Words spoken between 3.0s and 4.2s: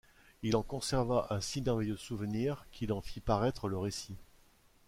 fit paraître le récit.